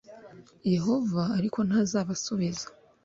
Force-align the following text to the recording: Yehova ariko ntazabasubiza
Yehova 0.73 1.23
ariko 1.37 1.59
ntazabasubiza 1.67 2.65